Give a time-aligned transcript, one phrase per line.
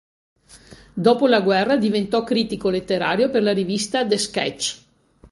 [0.95, 4.83] Dopo la guerra, diventò critico letterario per la rivista "The Sketch".